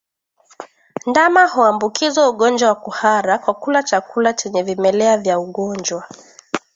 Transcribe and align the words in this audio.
Ndama 1.05 1.47
huambukizwa 1.47 2.29
ugonjwa 2.29 2.69
wa 2.69 2.75
kuhara 2.75 3.37
kwa 3.39 3.53
kula 3.53 3.83
chakula 3.83 4.33
chenye 4.33 4.63
vimelea 4.63 5.17
vya 5.17 5.39
ugonjwa 5.39 6.07